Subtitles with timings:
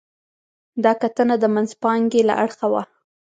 [0.83, 2.83] دا کتنه د منځپانګې له اړخه وه.